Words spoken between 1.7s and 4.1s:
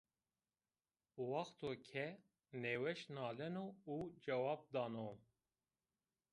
ke nêweş naleno û